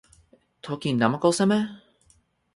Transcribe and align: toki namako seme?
toki 0.63 0.89
namako 1.01 1.29
seme? 1.41 1.59